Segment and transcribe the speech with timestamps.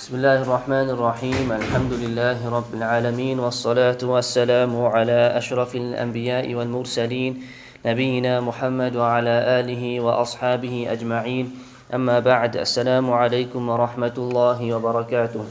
[0.00, 7.44] بسم الله الرحمن الرحيم الحمد لله رب العالمين والصلاة والسلام على أشرف الأنبياء والمرسلين
[7.84, 11.46] نبينا محمد وعلى آله وأصحابه أجمعين
[11.92, 15.44] أما بعد السلام عليكم ورحمة الله وبركاته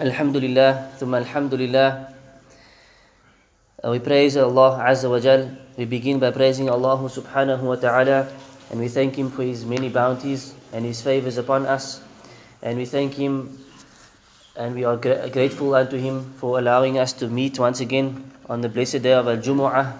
[0.00, 1.88] الحمد لله ثم الحمد لله
[3.84, 5.52] we praise Allah Azza wa Jal.
[5.76, 8.32] We begin by praising Allah subhanahu wa ta'ala
[8.72, 10.61] and we thank Him for His many bounties.
[10.72, 12.02] And His favors upon us.
[12.62, 13.58] And we thank Him
[14.56, 18.60] and we are gra- grateful unto Him for allowing us to meet once again on
[18.60, 19.98] the blessed day of Al Jumu'ah,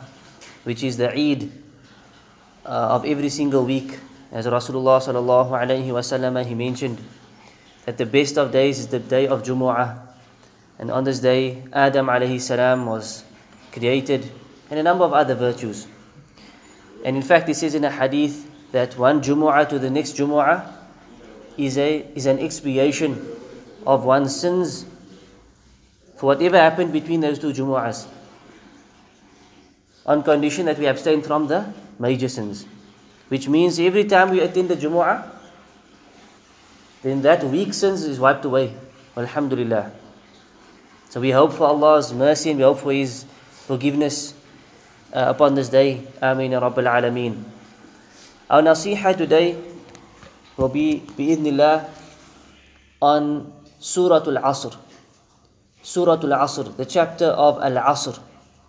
[0.65, 1.51] which is the Eid
[2.65, 3.99] uh, of every single week.
[4.31, 6.99] As Rasulullah sallallahu alayhi wasallam he mentioned
[7.85, 9.99] that the best of days is the day of Jumu'ah.
[10.79, 13.25] And on this day, Adam alayhi salam was
[13.73, 14.31] created
[14.71, 15.87] and a number of other virtues.
[17.05, 20.67] And in fact, it says in a hadith that one Jumu'ah to the next Jumu'ah
[21.57, 23.25] is, a, is an expiation
[23.87, 24.87] of one's sins
[26.17, 28.07] for whatever happened between those two Jumu'ahs.
[30.07, 32.67] On condition that we abstain from the major sins.
[33.29, 35.29] Which means every time we attend the Jumu'ah,
[37.03, 38.75] then that week's sins is wiped away.
[39.17, 39.93] Alhamdulillah.
[41.11, 43.25] So we hope for Allah's mercy and we hope for His
[43.67, 44.33] forgiveness
[45.13, 46.07] uh, upon this day.
[46.23, 47.52] Ameen Rabbil Alameen.
[48.53, 49.57] Our nasiha today
[50.59, 51.89] will be bi'idhnillah
[53.01, 53.51] on
[53.81, 54.77] Surah Al-Asr.
[55.81, 58.19] Surah Al-Asr, the chapter of Al-Asr,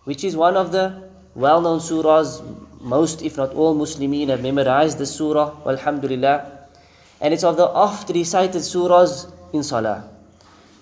[0.05, 1.03] which is one of the
[1.35, 2.41] well-known surahs.
[2.79, 6.69] Most, if not all, Muslimin have memorized the surah, alhamdulillah.
[7.19, 10.09] And it's of the oft recited surahs in Salah.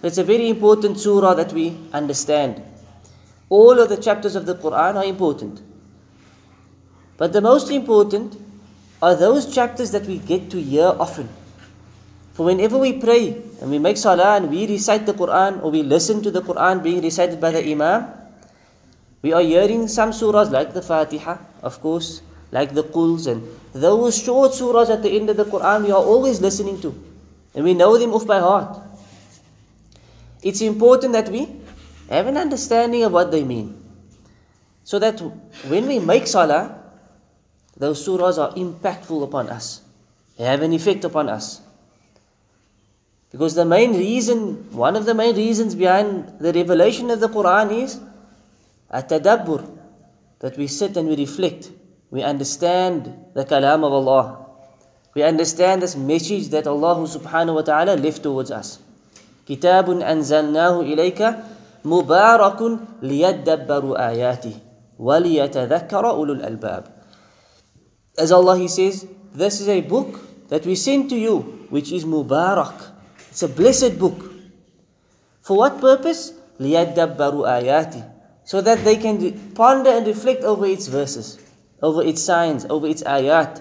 [0.04, 2.62] It's a very important surah that we understand.
[3.50, 5.60] All of the chapters of the Quran are important.
[7.18, 8.51] But the most important
[9.02, 11.28] are those chapters that we get to hear often.
[12.34, 15.84] For whenever we pray and we make salah and we recite the Quran or we
[15.84, 18.08] listen to the Quran being recited by the Imam,
[19.22, 22.22] we are hearing some surahs like the Fatiha, of course,
[22.52, 23.44] like the Quls and
[23.74, 26.94] those short surahs at the end of the Quran we are always listening to.
[27.54, 28.80] And we know them off by heart.
[30.42, 31.48] It's important that we
[32.10, 33.78] have an understanding of what they mean.
[34.84, 35.20] So that
[35.68, 36.81] when we make salah,
[37.82, 39.82] those surahs are impactful upon us.
[40.38, 41.62] They have an effect upon us.
[43.32, 47.74] Because the main reason, one of the main reasons behind the revelation of the Quran
[47.84, 48.00] is
[48.92, 49.66] at-tadabbur,
[50.40, 51.72] that we sit and we reflect.
[52.12, 54.46] We understand the kalam of Allah.
[55.16, 58.78] We understand this message that Allah subhanahu wa ta'ala left towards us.
[59.48, 61.20] Kitabun anzalnahu إِلَيْكَ
[61.82, 62.60] مُبَارَكٌ
[63.02, 64.54] liyadabbaru ayati
[65.02, 67.01] وَلِيَتَذَكَّرَ liyatadhakkara ulul albab.
[68.19, 72.05] As Allah He says, this is a book that we send to you, which is
[72.05, 72.93] Mubarak.
[73.31, 74.33] It's a blessed book.
[75.43, 76.33] For what purpose?
[76.61, 78.13] ليدبروا آياته
[78.45, 81.39] So that they can ponder and reflect over its verses,
[81.83, 83.61] over its signs, over its ayat.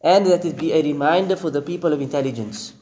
[0.00, 2.72] And that it be a reminder for the people of intelligence.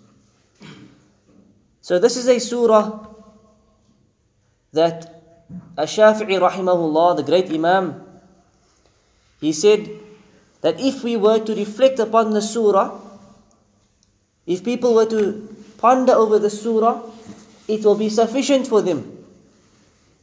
[1.80, 3.06] So this is a surah
[4.74, 5.22] that
[5.78, 8.04] Ash-Shafi'i rahimahullah, the great Imam,
[9.39, 9.89] he said
[10.61, 12.99] that if we were to reflect upon the surah,
[14.45, 17.01] if people were to ponder over the surah,
[17.67, 19.25] it will be sufficient for them.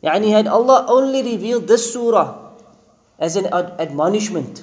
[0.02, 2.36] Yani had Allah only revealed this surah
[3.18, 4.62] as an ad- admonishment,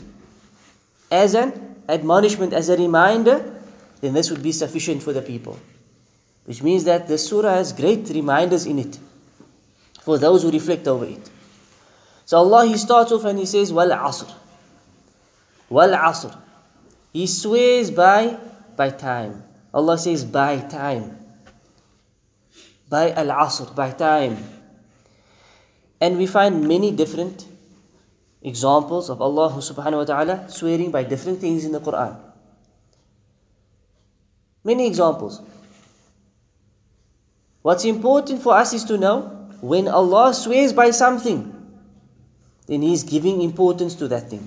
[1.09, 3.61] as an admonishment, as a reminder,
[4.01, 5.57] then this would be sufficient for the people.
[6.45, 8.99] Which means that the surah has great reminders in it
[10.01, 11.29] for those who reflect over it.
[12.25, 14.31] So Allah He starts off and He says, Wal Asr.
[15.73, 16.37] Wal Asr.
[17.11, 18.37] He swears by
[18.77, 19.43] by time.
[19.73, 21.17] Allah says by time.
[22.89, 24.37] By Al Asr, by time.
[25.99, 27.47] And we find many different
[28.43, 32.21] examples of Allah subhanahu wa ta'ala swearing by different things in the Quran.
[34.63, 35.41] Many examples.
[37.63, 41.49] What's important for us is to know when Allah swears by something,
[42.67, 44.45] then He is giving importance to that thing.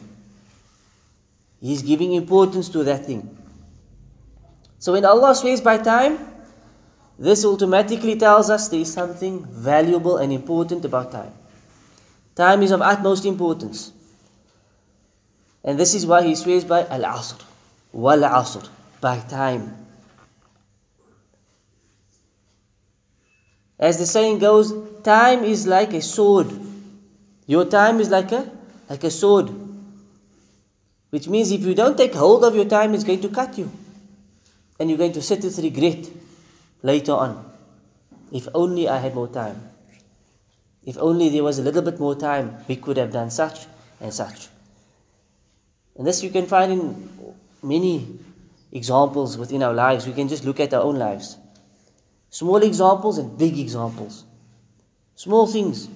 [1.61, 3.37] He is giving importance to that thing.
[4.79, 6.19] So when Allah swears by time,
[7.19, 11.33] this automatically tells us there is something valuable and important about time.
[12.35, 13.93] Time is of utmost importance.
[15.65, 17.43] And this is why He swears by Al Asr,
[17.93, 18.69] Wal Asr,
[19.01, 19.75] by time.
[23.79, 24.73] As the saying goes,
[25.03, 26.51] time is like a sword.
[27.47, 28.51] Your time is like a
[28.89, 29.66] like a sword.
[31.11, 33.71] Which means if you don't take hold of your time, it's going to cut you.
[34.79, 36.11] And you're going to sit with regret
[36.83, 37.51] later on.
[38.33, 39.61] If only I had more time.
[40.85, 43.67] If only there was a little bit more time, we could have done such
[44.01, 44.49] and such.
[45.97, 48.07] And this you can find in many
[48.73, 50.07] examples within our lives.
[50.07, 51.39] We can just look at our own lives.
[52.31, 54.25] Small examples and big examples.
[55.15, 55.89] Small things.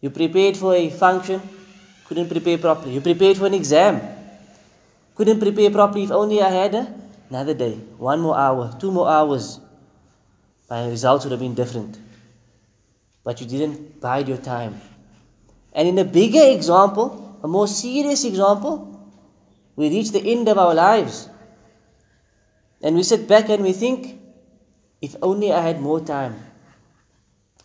[0.00, 1.40] You prepared for a function,
[2.10, 2.94] couldn't prepare properly.
[2.94, 4.00] You prepared for an exam,
[5.14, 6.02] couldn't prepare properly.
[6.02, 6.74] If only I had
[7.28, 9.60] another day, one more hour, two more hours,
[10.68, 11.96] my results would have been different.
[13.22, 14.80] But you didn't bide your time.
[15.72, 19.08] And in a bigger example, a more serious example,
[19.76, 21.28] we reach the end of our lives.
[22.82, 24.18] And we sit back and we think,
[25.00, 26.34] if only I had more time,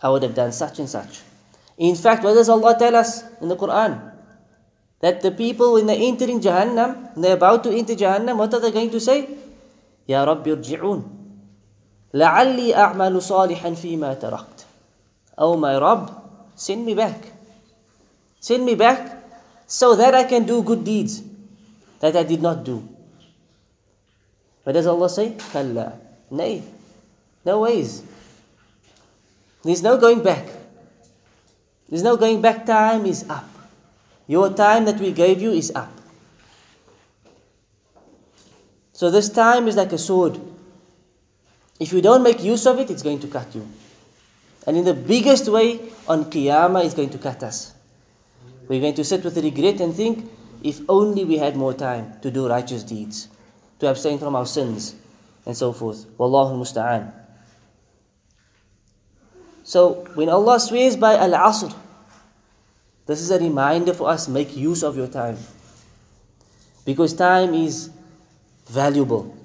[0.03, 1.21] I would have done such and such.
[1.79, 4.14] In fact, what does Allah tell us in the Quran?
[5.04, 8.70] That the people, when they're entering Jahannam, they're about to enter Jahannam, what are they
[8.70, 9.28] going to say?
[10.06, 11.20] Ya Rabbi irji'un.
[12.14, 14.64] لعلي أعمل صالحا فيما تركت.
[15.38, 16.10] Oh my Rabb,
[16.56, 17.32] send me back.
[18.40, 19.22] Send me back
[19.66, 21.22] so that I can do good deeds
[22.00, 22.82] that I did not do.
[24.64, 25.36] What does Allah say?
[25.52, 25.94] Kalla.
[26.30, 26.62] Nay.
[27.44, 28.02] No ways.
[29.62, 30.46] There's no going back.
[31.88, 32.66] There's no going back.
[32.66, 33.48] Time is up.
[34.27, 35.91] Your time that we gave you is up.
[38.93, 40.39] So this time is like a sword.
[41.79, 43.67] If you don't make use of it, it's going to cut you.
[44.65, 47.73] And in the biggest way, on Qiyamah, it's going to cut us.
[48.67, 50.31] We're going to sit with regret and think,
[50.63, 53.27] if only we had more time to do righteous deeds,
[53.79, 54.95] to abstain from our sins,
[55.45, 56.05] and so forth.
[56.17, 57.11] Wallahu musta'an.
[59.63, 61.75] So, when Allah swears by Al Asr,
[63.05, 65.37] this is a reminder for us make use of your time.
[66.85, 67.89] Because time is
[68.67, 69.35] valuable.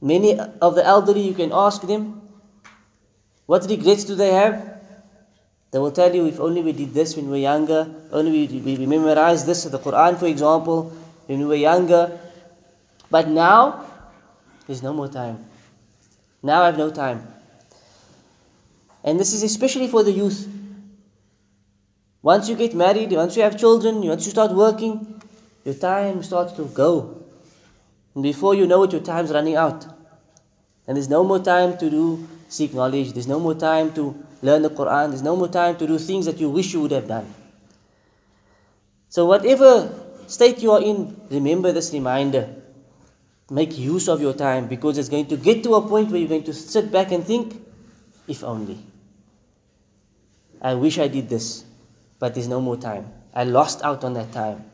[0.00, 2.20] Many of the elderly, you can ask them,
[3.46, 4.78] what regrets do they have?
[5.70, 8.60] They will tell you, if only we did this when we were younger, only we,
[8.60, 10.92] we, we memorized this, the Quran, for example,
[11.26, 12.18] when we were younger.
[13.10, 13.84] But now,
[14.66, 15.44] there's no more time.
[16.42, 17.26] Now I have no time.
[19.02, 20.46] And this is especially for the youth.
[22.22, 25.20] Once you get married, once you have children, once you start working,
[25.64, 27.22] your time starts to go.
[28.14, 29.86] And before you know it, your time's running out.
[30.86, 33.12] And there's no more time to do seek knowledge.
[33.12, 35.10] There's no more time to learn the Quran.
[35.10, 37.32] There's no more time to do things that you wish you would have done.
[39.08, 39.92] So whatever
[40.26, 42.48] state you are in, remember this reminder.
[43.50, 46.28] Make use of your time because it's going to get to a point where you're
[46.28, 47.62] going to sit back and think,
[48.26, 48.78] if only.
[50.60, 51.64] I wish I did this,
[52.18, 53.12] but there's no more time.
[53.34, 54.64] I lost out on that time.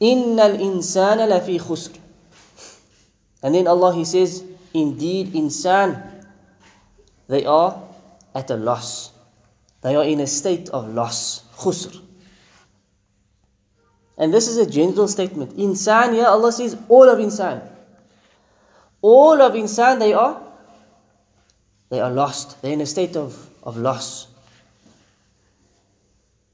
[0.00, 1.98] Innal insana lafi khusr.
[3.42, 4.44] And then Allah He says,
[4.74, 6.24] Indeed, insan,
[7.28, 7.82] they are
[8.34, 9.12] at a loss.
[9.82, 11.44] They are in a state of loss.
[11.56, 12.00] Khusr.
[14.16, 15.56] And this is a general statement.
[15.56, 17.62] Insan, yeah, Allah says all of insan.
[19.00, 20.40] All of insan, they are
[21.92, 22.62] they are lost.
[22.62, 24.26] They're in a state of, of loss.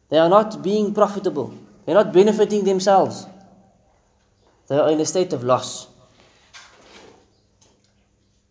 [0.09, 1.53] They are not being profitable.
[1.85, 3.25] They're not benefiting themselves.
[4.67, 5.87] They are in a state of loss.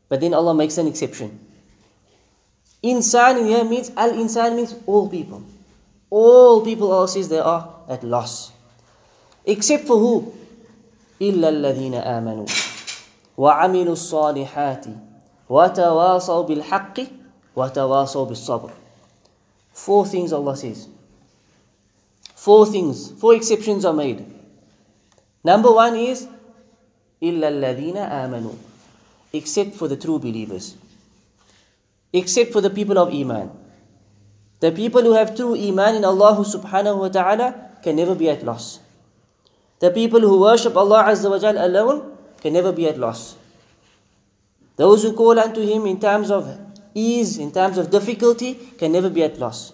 [0.08, 1.40] But then Allah makes an exception.
[2.84, 5.42] Insan in here means, Al Insan means all people.
[6.10, 8.52] All people Allah says they are at loss.
[9.46, 10.32] Except for who?
[11.22, 12.46] إلا الذين آمنوا
[13.38, 14.86] وعملوا الصالحات
[15.48, 16.98] وتواصوا بالحق
[17.56, 18.70] وتواصوا بالصبر.
[19.72, 20.88] Four things Allah says.
[22.36, 24.26] Four things, four exceptions are made.
[25.44, 26.26] Number one is
[27.22, 28.54] إلا الذين آمنوا
[29.32, 30.76] except for the true believers,
[32.12, 33.50] except for the people of Iman.
[34.60, 38.44] The people who have true Iman in Allah subhanahu wa ta'ala can never be at
[38.44, 38.78] loss.
[39.80, 43.36] The people who worship Allah Azza wa Jal alone can never be at loss.
[44.76, 46.46] Those who call unto Him in times of
[46.94, 49.72] ease, in times of difficulty, can never be at loss.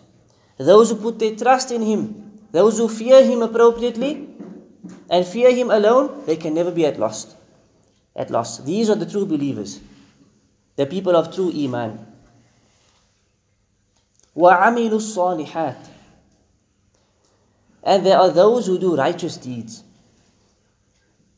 [0.56, 2.21] Those who put their trust in Him,
[2.52, 4.28] those who fear Him appropriately
[5.10, 7.34] and fear Him alone, they can never be at loss
[8.18, 8.58] at loss.
[8.58, 9.80] These are the true believers,
[10.76, 12.04] the people of true Iman.
[14.36, 15.88] وَعَمِلُوا الصَّالِحَاتِ
[17.84, 19.84] And there are those who do righteous deeds.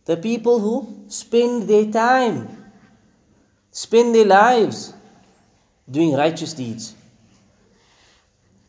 [0.07, 2.49] The people who spend their time,
[3.71, 4.95] spend their lives
[5.88, 6.95] doing righteous deeds.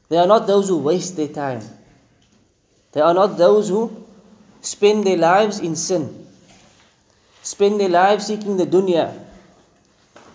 [0.10, 1.62] They are not those who waste their time.
[2.96, 4.06] They are not those who
[4.62, 6.28] spend their lives in sin,
[7.42, 9.18] spend their lives seeking the dunya,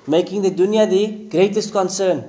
[0.06, 2.24] making the dunya the greatest concern.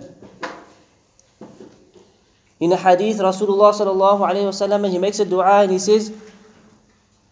[2.60, 6.12] In a hadith, Rasulullah sallallahu alayhi wasallam, he makes a dua and he says,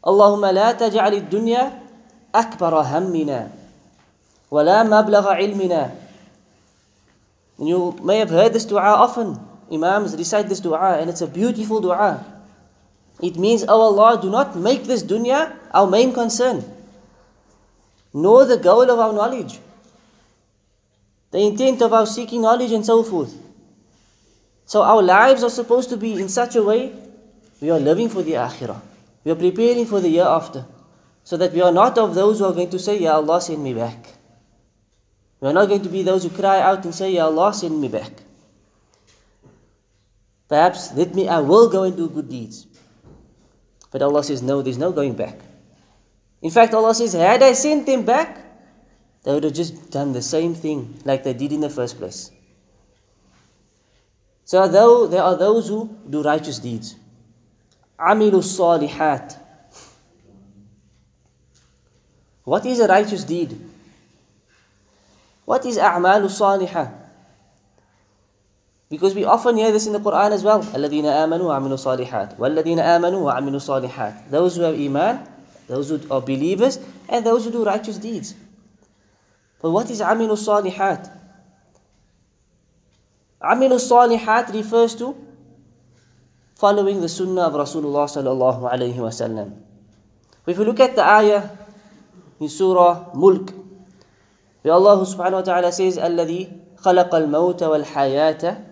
[0.06, 1.63] اللهم لا تجعل الدنيا
[2.36, 3.50] أكبر همنا
[4.51, 5.92] ولا مبلغ علمنا
[7.58, 9.39] And you may have heard this dua often.
[9.72, 12.24] Imams recite this dua and it's a beautiful dua.
[13.23, 16.65] It means, Oh Allah, do not make this dunya our main concern,
[18.15, 19.61] nor the goal of our knowledge,
[21.31, 23.35] the intent of our seeking knowledge and so forth.
[24.65, 26.93] So our lives are supposed to be in such a way
[27.61, 28.81] we are living for the akhirah.
[29.25, 30.65] We are preparing for the hereafter.
[31.25, 33.62] So that we are not of those who are going to say, Ya Allah, send
[33.62, 34.15] me back.
[35.41, 37.81] We are not going to be those who cry out and say, Ya Allah, send
[37.81, 38.11] me back.
[40.49, 42.67] Perhaps let me, I will go and do good deeds.
[43.90, 45.38] But Allah says, no, there's no going back.
[46.42, 48.38] In fact, Allah says, had I sent them back,
[49.25, 52.30] they would have just done the same thing like they did in the first place.
[54.44, 56.97] So though there are those who do righteous deeds.
[57.99, 59.38] Amilu salihat.
[62.44, 63.59] What is a righteous deed?
[65.44, 67.00] What is a'malu salihah?
[68.89, 70.62] Because we often hear this in the Quran as well.
[70.62, 75.27] الَّذِينَ آمَنُوا وَعَمِلُوا صَالِحَاتِ وَالَّذِينَ آمَنُوا وَعَمِلُوا صَالِحَاتِ Those who have iman,
[75.68, 78.36] those who are believers, and those who do righteous deeds.
[79.60, 81.12] But what is عَمِلُوا الصَّالِحَاتِ?
[83.42, 85.15] عَمِلُوا الصَّالِحَاتِ refers to
[86.54, 89.58] following the sunnah of Rasulullah sallallahu alayhi wasallam.
[90.46, 91.50] If we look at the ayah
[92.39, 93.51] in Surah Mulk,
[94.62, 98.69] where Allah subhanahu wa ta'ala says, الَّذِي خَلَقَ الْمَوْتَ وَالْحَيَاةَ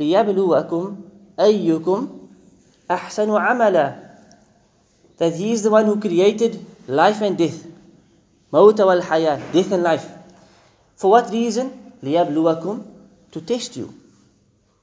[0.00, 0.96] لِيَبْلُوَكُمْ
[1.38, 2.08] أَيُّكُمْ
[2.90, 3.86] أَحْسَنُ عَمَلًا
[5.18, 7.66] That He is the one who created life and death.
[8.52, 10.06] موت والحياة, death and life.
[10.96, 11.92] For what reason?
[12.02, 12.84] لِيَبْلُوَكُمْ
[13.32, 13.92] To test you.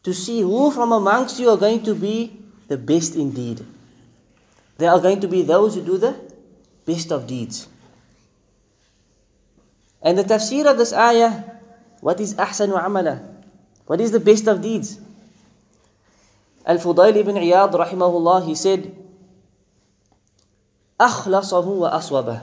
[0.03, 2.31] To see who from amongst you are going to be
[2.67, 3.65] the best indeed.
[4.77, 6.15] There are going to be those who do the
[6.85, 7.67] best of deeds.
[10.01, 11.43] And the tafsir of this ayah,
[12.01, 13.23] what is ahsanu amala?
[13.87, 14.99] What is the best of deeds?
[16.67, 18.95] Al-Fudayl ibn Iyad rahimahullah, he said,
[20.99, 22.41] أخلصه وأصوبه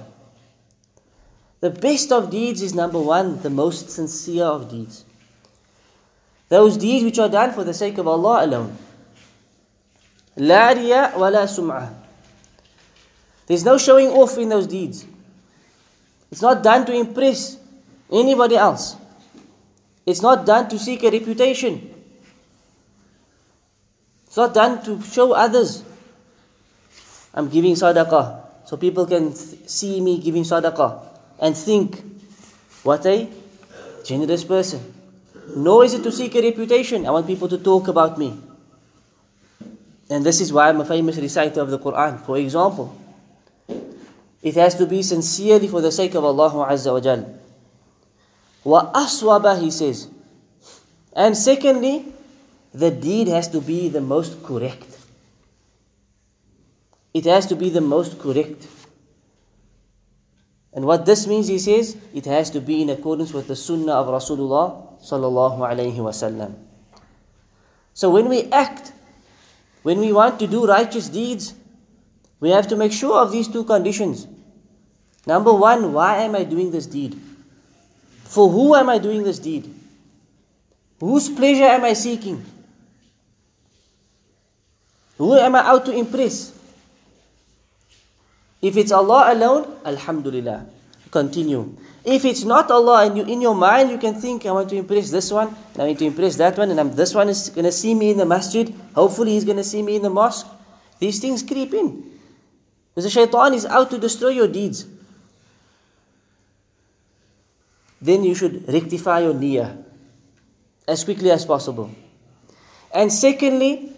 [1.61, 5.05] The best of deeds is number one, the most sincere of deeds.
[6.49, 8.77] Those deeds which are done for the sake of Allah alone.
[10.37, 11.95] لا رياء ولا سمعة
[13.47, 15.05] There's no showing off in those deeds.
[16.31, 17.57] It's not done to impress
[18.13, 18.97] anybody else.
[20.07, 21.94] It's not done to seek a reputation.
[24.36, 25.82] It's not done to show others.
[27.34, 31.00] I'm giving sadaqah so people can th- see me giving sadaqah
[31.40, 32.04] and think,
[32.84, 33.30] what a
[34.04, 34.84] generous person.
[35.56, 37.08] Nor is it to seek a reputation.
[37.08, 38.38] I want people to talk about me.
[40.10, 42.20] And this is why I'm a famous reciter of the Quran.
[42.20, 42.94] For example,
[44.44, 47.40] it has to be sincerely for the sake of Allah Azza wa Jal.
[48.66, 50.10] Wa aswaba, he says.
[51.16, 52.12] And secondly,
[52.76, 54.98] the deed has to be the most correct.
[57.14, 58.68] It has to be the most correct.
[60.74, 63.94] And what this means, he says, it has to be in accordance with the sunnah
[63.94, 66.56] of Rasulullah sallallahu alayhi wasallam.
[67.94, 68.92] So when we act,
[69.84, 71.54] when we want to do righteous deeds,
[72.42, 74.28] we have to make sure of these two conditions.
[75.26, 77.18] Number one, why am I doing this deed?
[78.26, 79.74] For who am I doing this deed?
[81.00, 82.44] Whose pleasure am I seeking?
[85.18, 86.52] Who am I out to impress?
[88.62, 90.66] If it's Allah alone, Alhamdulillah.
[91.12, 91.78] Continue.
[92.04, 94.76] If it's not Allah and you in your mind you can think, I want to
[94.76, 97.50] impress this one, and I want to impress that one, and I'm, this one is
[97.50, 100.48] gonna see me in the masjid, hopefully he's gonna see me in the mosque.
[101.00, 102.04] These things creep in.
[102.94, 104.86] Because the shaitan is out to destroy your deeds.
[108.02, 109.84] Then you should rectify your niyyah
[110.88, 111.90] as quickly as possible.
[112.94, 113.95] And secondly,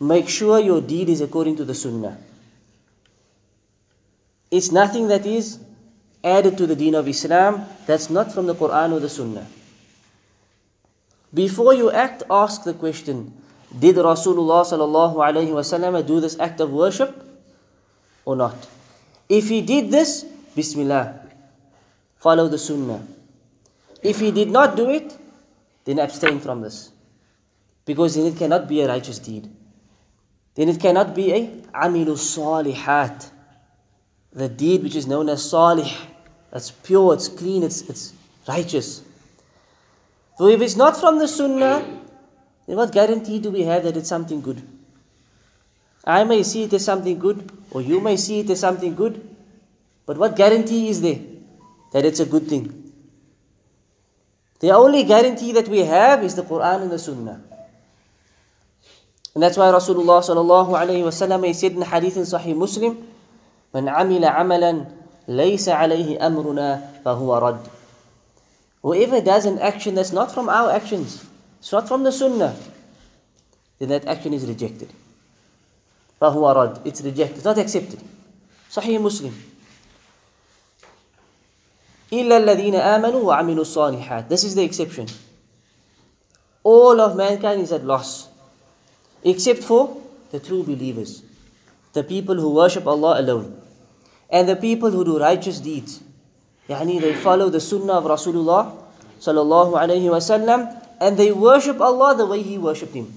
[0.00, 2.18] make sure your deed is according to the sunnah.
[4.50, 5.58] It's nothing that is
[6.22, 9.46] added to the deen of Islam that's not from the Quran or the Sunnah.
[11.32, 13.32] Before you act, ask the question
[13.78, 17.14] Did Rasulullah sallallahu do this act of worship
[18.24, 18.68] or not?
[19.28, 20.24] If he did this,
[20.54, 21.20] Bismillah,
[22.16, 23.06] follow the Sunnah.
[24.02, 25.16] If he did not do it,
[25.84, 26.90] then abstain from this.
[27.84, 29.48] Because then it cannot be a righteous deed.
[30.56, 33.30] Then it cannot be a amilu salihat.
[34.32, 35.90] The deed which is known as salih.
[36.52, 38.12] It's pure, it's clean, it's, it's
[38.48, 39.02] righteous.
[40.38, 41.84] So if it's not from the sunnah,
[42.66, 44.62] then what guarantee do we have that it's something good?
[46.04, 49.28] I may see it as something good, or you may see it as something good,
[50.06, 51.18] but what guarantee is there
[51.92, 52.92] that it's a good thing?
[54.60, 57.42] The only guarantee that we have is the Quran and the Sunnah.
[59.36, 63.06] And that's why Rasulullah sallallahu alayhi wa sallam said in hadith in Sahih Muslim,
[63.74, 64.86] من عمل عملا
[65.28, 67.68] ليس عليه أمرنا فهو رد.
[68.80, 71.22] Whoever does an action that's not from our actions,
[71.58, 72.56] it's not from the Sunnah,
[73.78, 74.88] then that action is rejected.
[76.18, 76.86] فهو رد.
[76.86, 78.00] It's rejected, it's not accepted.
[78.70, 79.34] Sahih Muslim.
[82.10, 84.30] إلا الذين آمنوا وعملوا الصالحات.
[84.30, 85.06] This is the exception.
[86.64, 88.28] All of mankind is at loss
[89.23, 91.23] except for the true believers,
[91.93, 93.61] the people who worship Allah alone,
[94.29, 96.01] and the people who do righteous deeds.
[96.69, 98.77] Yani they follow the sunnah of Rasulullah
[99.19, 103.13] sallallahu alayhi wasallam and they worship Allah the way He worshipped Him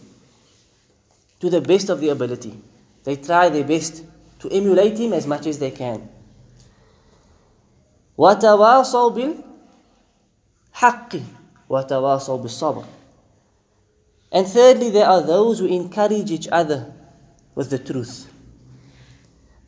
[1.40, 2.54] to the best of their ability.
[3.04, 4.02] They try their best
[4.40, 6.08] to emulate Him as much as they can.
[8.18, 11.12] وتواصوا بالحق
[11.68, 12.84] وتواصوا بالصبر
[14.34, 16.92] and thirdly, there are those who encourage each other
[17.54, 18.28] with the truth.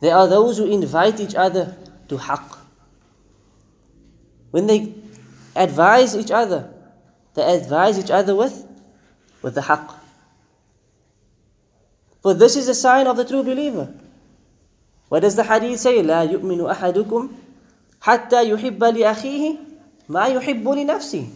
[0.01, 1.73] There are those who invite each other
[2.09, 2.57] to haqq.
[4.51, 4.93] When they
[5.55, 6.69] advise each other,
[7.33, 8.67] they advise each other with,
[9.41, 9.93] with the haqq.
[12.21, 13.93] For this is a sign of the true believer.
[15.07, 16.03] What does the hadith say?
[16.03, 17.29] لا يؤمن أحدكم
[18.01, 19.55] حتى يحب لأخيه
[20.09, 21.29] ما يحب لنفسه.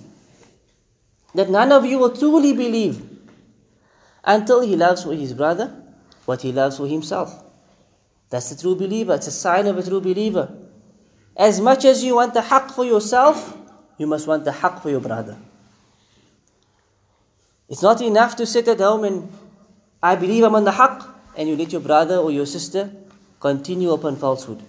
[1.35, 3.14] That none of you will truly believe
[4.26, 5.72] until he loves for his brother
[6.24, 7.44] what he loves for himself.
[8.30, 9.14] That's the true believer.
[9.14, 10.52] It's a sign of a true believer.
[11.36, 13.56] As much as you want the haqq for yourself,
[13.98, 15.36] you must want the haqq for your brother.
[17.68, 19.32] It's not enough to sit at home and
[20.02, 22.90] I believe I'm on the haqq and you let your brother or your sister
[23.38, 24.62] continue upon falsehood,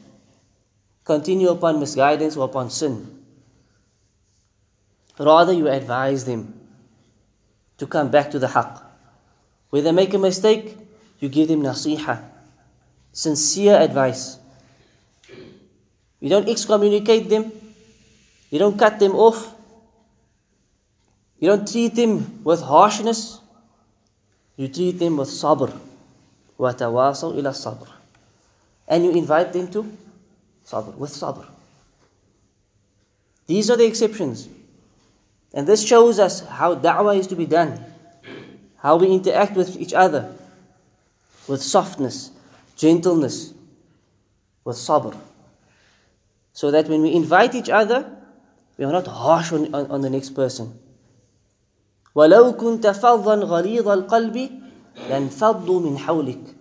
[1.04, 3.24] continue upon misguidance or upon sin.
[5.18, 6.54] Rather, you advise them
[7.78, 8.87] to come back to the haqq.
[9.71, 10.77] When they make a mistake,
[11.19, 12.23] you give them nasiha,
[13.13, 14.39] sincere advice.
[16.21, 17.51] You don't excommunicate them,
[18.51, 19.55] you don't cut them off,
[21.39, 23.41] you don't treat them with harshness,
[24.57, 25.73] you treat them with sabr.
[26.59, 27.89] وَتَوَاصَوْا إِلَى الصَّبْرِ
[28.87, 29.91] And you invite them to
[30.67, 31.47] sabr, with sabr.
[33.47, 34.49] These are the exceptions.
[35.55, 37.85] And this shows us how da'wah is to be done
[38.77, 40.33] how we interact with each other
[41.49, 42.31] with softness,
[42.77, 43.53] gentleness,
[44.65, 45.17] with sabr.
[46.53, 48.11] So that when we invite each other,
[48.79, 50.79] we are not harsh on, on, on the next person.
[52.15, 54.51] ولو كنت فظا غليظ القلب
[55.09, 56.55] لانفضوا من حولك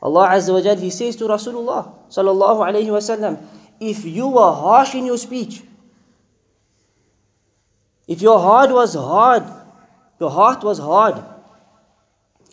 [0.00, 3.42] Allah Azza wa Jal, He says to Rasulullah sallallahu alayhi wasallam,
[3.80, 5.62] if you were harsh in your speech,
[8.06, 9.42] if your heart was hard
[10.20, 11.22] your heart was hard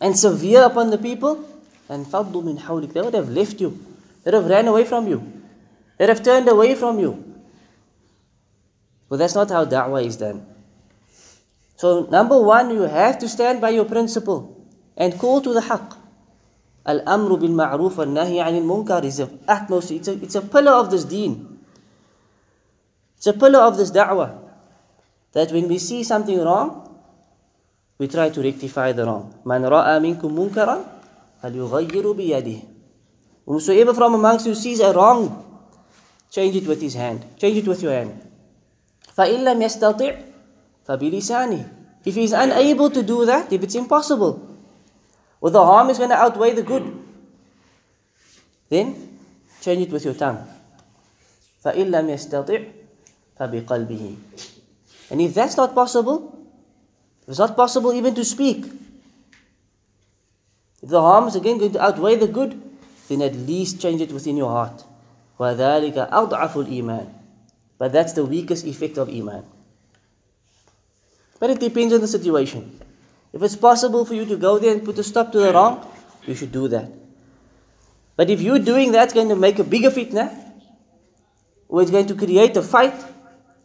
[0.01, 1.43] and severe upon the people,
[1.89, 3.69] and فَضُّ مِنْ حَوْلِكَ They would have left you.
[4.23, 5.19] They would have ran away from you.
[5.97, 7.36] They would have turned away from you.
[9.10, 10.45] But that's not how da'wah is done.
[11.77, 14.65] So number one, you have to stand by your principle
[14.97, 15.97] and call to the haqq.
[16.86, 20.71] Al-amru bil ma'ruf wal nahi anil munkar is the utmost, it's a, it's a pillar
[20.73, 21.60] of this deen.
[23.17, 24.38] It's a pillar of this da'wah.
[25.34, 26.88] That when we see something wrong,
[27.99, 29.34] we try to rectify the wrong.
[29.45, 30.84] Man ra'a minkum munkaran
[31.41, 32.65] falyughayyiru biyadihi.
[33.45, 35.29] Whosoever from amongst you sees a wrong,
[36.29, 37.23] change it with his hand.
[37.38, 38.19] Change it with your hand.
[39.15, 40.12] فَإِن لَمْ يَسْتَطِعْ
[40.88, 41.69] فَبِلِسَانِهِ
[42.03, 44.43] If he is unable to do that, if it's impossible,
[45.39, 46.84] or the harm is going to outweigh the good,
[48.69, 49.19] then
[49.62, 50.43] change it with your tongue.
[51.63, 52.60] فَإِن لَمْ يَسْتَطِعْ
[53.39, 54.15] فَبِقَلْبِهِ
[55.12, 56.38] And if that's not possible,
[57.29, 58.65] it's not possible even to speak.
[60.81, 62.62] If the harm is again going to outweigh the good,
[63.08, 64.84] then at least change it within your heart.
[65.39, 67.12] وَذَلِكَ أَضْعَفُ الْإِيمَانِ
[67.77, 69.43] But that's the weakest effect of Iman.
[71.39, 72.79] But it depends on the situation.
[73.34, 75.86] If it's possible for you to go there and put a stop to the wrong,
[76.25, 76.89] you should do that.
[78.15, 80.31] But if you're doing that, it's going to make a bigger fitna,
[81.67, 82.95] or it's going to create a fight,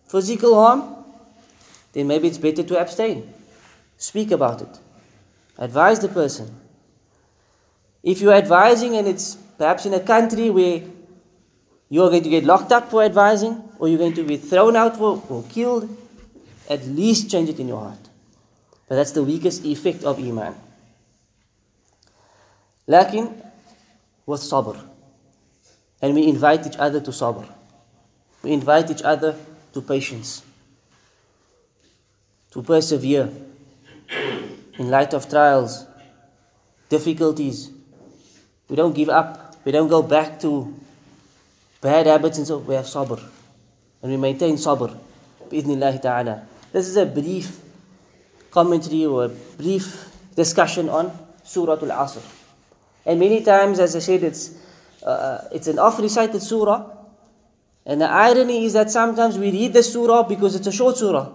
[0.08, 0.96] physical harm,
[1.92, 3.32] then maybe it's better to abstain.
[3.97, 4.79] Speak about it.
[5.57, 6.53] Advise the person.
[8.03, 10.83] If you're advising and it's perhaps in a country where
[11.89, 14.97] you're going to get locked up for advising, or you're going to be thrown out
[14.97, 15.89] for, or killed,
[16.69, 17.99] at least change it in your heart.
[18.87, 20.55] But that's the weakest effect of Iman.
[22.87, 23.41] Lakin,
[24.25, 24.79] with sabr.
[26.01, 27.47] And we invite each other to sabr.
[28.43, 29.35] We invite each other
[29.73, 30.43] to patience,
[32.51, 33.29] to persevere
[34.09, 35.85] in light of trials,
[36.89, 37.71] difficulties.
[38.69, 39.55] We don't give up.
[39.65, 40.73] We don't go back to
[41.81, 43.21] bad habits and so we have sabr.
[44.01, 44.97] And we maintain sabr.
[45.49, 46.47] Ta'ala.
[46.71, 47.59] This is a brief
[48.51, 51.11] commentary or a brief discussion on
[51.43, 52.23] Surah Al-Asr.
[53.05, 54.57] And many times, as I said, it's,
[55.03, 56.89] uh, it's an oft-recited surah.
[57.85, 61.31] And the irony is that sometimes we read the surah because it's a short surah.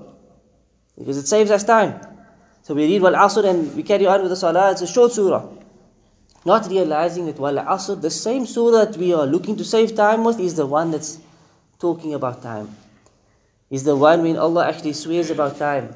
[0.98, 2.00] Because it saves us time.
[2.62, 5.12] So we read Wal Asr and we carry on with the Salah, it's a short
[5.12, 5.46] surah.
[6.44, 10.24] Not realizing that Wal Asr, the same surah that we are looking to save time
[10.24, 11.18] with, is the one that's
[11.78, 12.74] talking about time.
[13.70, 15.94] Is the one when Allah actually swears about time,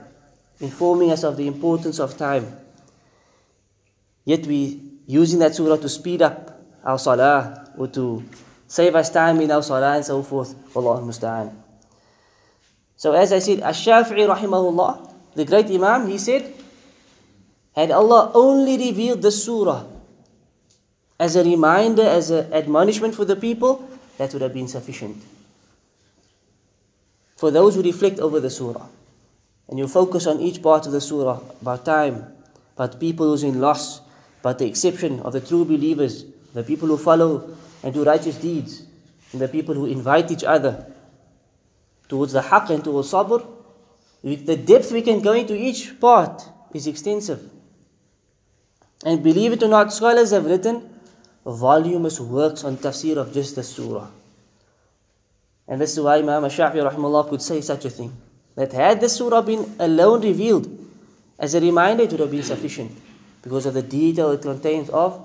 [0.61, 2.46] informing us of the importance of time.
[4.24, 8.24] Yet we using that surah to speed up our salah or to
[8.66, 10.55] save us time in our salah and so forth.
[10.74, 11.55] Allah musta'an.
[12.96, 16.52] So as I said, Ash-Shafi'i rahimahullah, the great Imam, he said,
[17.74, 19.84] had Allah only revealed the surah
[21.18, 25.16] as a reminder, as an admonishment for the people, that would have been sufficient.
[27.36, 28.86] For those who reflect over the surah,
[29.68, 32.26] and you focus on each part of the surah, about time,
[32.76, 34.00] about people who's in loss,
[34.40, 38.82] about the exception of the true believers, the people who follow and do righteous deeds,
[39.32, 40.92] and the people who invite each other
[42.08, 43.44] towards the haqq and towards sabr,
[44.24, 47.50] the depth we can go into each part is extensive.
[49.04, 50.88] And believe it or not, scholars have written
[51.44, 54.08] voluminous works on tafsir of just the surah.
[55.68, 58.16] And this is why Imam Shafi rahimahullah could say such a thing.
[58.54, 60.68] That had the surah been alone revealed,
[61.38, 62.96] as a reminder, it would have been sufficient
[63.42, 65.22] because of the detail it contains of,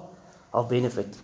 [0.53, 1.15] of benefit.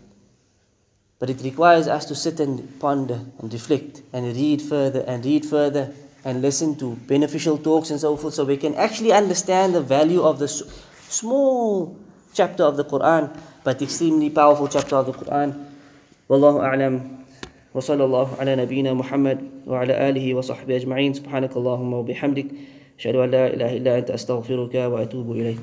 [1.19, 5.45] But it requires us to sit and ponder and reflect and read further and read
[5.45, 5.93] further
[6.24, 10.22] and listen to beneficial talks and so forth so we can actually understand the value
[10.22, 11.96] of the small
[12.34, 13.34] chapter of the Quran,
[13.64, 15.66] but extremely powerful chapter of the Quran.
[16.28, 17.16] Wallahu a'lam.
[17.74, 22.46] وصلى الله على نبينا محمد وعلى آله وصحبه أجمعين سبحانك اللهم وبحمدك
[22.98, 25.62] أشهد أن لا إله إلا أنت أستغفرك وأتوب إليك